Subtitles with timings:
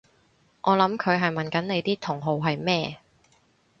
[0.61, 2.97] 我諗佢係問緊你啲同好係咩？